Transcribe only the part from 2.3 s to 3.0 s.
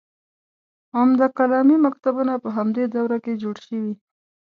په همدې